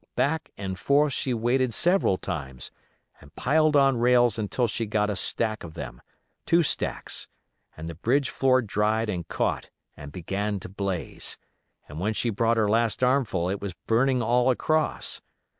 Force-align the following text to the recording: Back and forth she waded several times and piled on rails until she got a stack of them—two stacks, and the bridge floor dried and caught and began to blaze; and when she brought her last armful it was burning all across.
Back 0.15 0.49
and 0.57 0.79
forth 0.79 1.13
she 1.13 1.31
waded 1.31 1.75
several 1.75 2.17
times 2.17 2.71
and 3.19 3.35
piled 3.35 3.75
on 3.75 3.97
rails 3.99 4.39
until 4.39 4.65
she 4.67 4.87
got 4.87 5.11
a 5.11 5.15
stack 5.15 5.63
of 5.63 5.75
them—two 5.75 6.63
stacks, 6.63 7.27
and 7.77 7.87
the 7.87 7.93
bridge 7.93 8.31
floor 8.31 8.63
dried 8.63 9.09
and 9.11 9.27
caught 9.27 9.69
and 9.95 10.11
began 10.11 10.59
to 10.61 10.69
blaze; 10.69 11.37
and 11.87 11.99
when 11.99 12.13
she 12.15 12.31
brought 12.31 12.57
her 12.57 12.67
last 12.67 13.03
armful 13.03 13.47
it 13.47 13.61
was 13.61 13.75
burning 13.85 14.23
all 14.23 14.49
across. 14.49 15.21